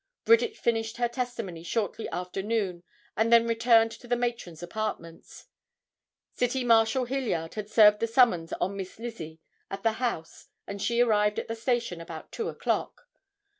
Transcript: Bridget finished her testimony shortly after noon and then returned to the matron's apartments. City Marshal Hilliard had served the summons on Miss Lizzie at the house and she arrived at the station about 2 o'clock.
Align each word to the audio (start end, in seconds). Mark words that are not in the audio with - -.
Bridget 0.25 0.57
finished 0.57 0.97
her 0.97 1.07
testimony 1.07 1.61
shortly 1.61 2.09
after 2.09 2.41
noon 2.41 2.81
and 3.15 3.31
then 3.31 3.45
returned 3.45 3.91
to 3.91 4.07
the 4.07 4.15
matron's 4.15 4.63
apartments. 4.63 5.45
City 6.33 6.63
Marshal 6.63 7.05
Hilliard 7.05 7.53
had 7.53 7.69
served 7.69 7.99
the 7.99 8.07
summons 8.07 8.51
on 8.53 8.75
Miss 8.75 8.97
Lizzie 8.97 9.41
at 9.69 9.83
the 9.83 9.91
house 10.01 10.47
and 10.65 10.81
she 10.81 11.01
arrived 11.01 11.37
at 11.37 11.47
the 11.47 11.55
station 11.55 12.01
about 12.01 12.31
2 12.31 12.49
o'clock. 12.49 13.03